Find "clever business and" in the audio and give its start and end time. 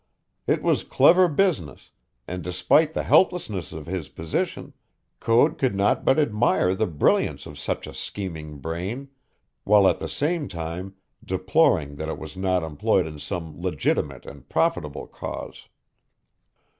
0.83-2.41